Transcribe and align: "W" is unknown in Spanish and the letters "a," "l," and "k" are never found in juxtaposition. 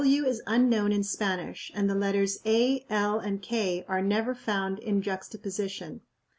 "W" 0.03 0.25
is 0.25 0.41
unknown 0.47 0.91
in 0.91 1.03
Spanish 1.03 1.71
and 1.75 1.87
the 1.87 1.93
letters 1.93 2.39
"a," 2.43 2.83
"l," 2.89 3.19
and 3.19 3.39
"k" 3.39 3.85
are 3.87 4.01
never 4.01 4.33
found 4.33 4.79
in 4.79 4.99
juxtaposition. 4.99 6.01